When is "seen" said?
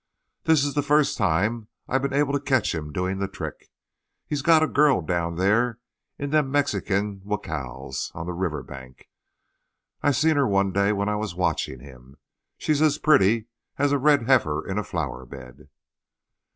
10.09-10.37